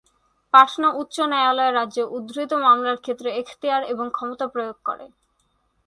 [0.53, 5.05] পাটনা উচ্চ ন্যায়ালয় রাজ্যে উদ্ভূত মামলার ক্ষেত্রে এখতিয়ার এবং ক্ষমতা প্রয়োগ করে।